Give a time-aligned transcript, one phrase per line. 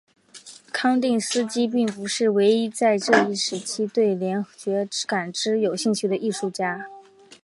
[0.73, 6.87] 康定斯基并不是唯一在这一时期对联觉感知有兴趣的艺术家。